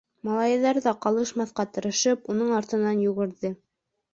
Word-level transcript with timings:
Малайҙар 0.27 0.79
ҙа, 0.85 0.93
ҡалышмаҫҡа 1.03 1.65
тырышып, 1.75 2.27
уның 2.35 2.57
артынан 2.63 3.05
йүгерҙе. 3.07 3.57